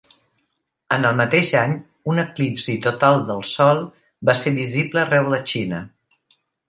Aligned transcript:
En 0.95 1.03
el 1.09 1.17
mateix 1.17 1.51
any, 1.59 1.75
un 2.13 2.21
eclipsi 2.23 2.75
total 2.85 3.21
del 3.27 3.45
Sol 3.51 3.83
va 4.31 4.35
ser 4.41 4.55
visible 4.57 5.03
arreu 5.03 5.31
la 5.35 5.43
Xina. 5.53 5.83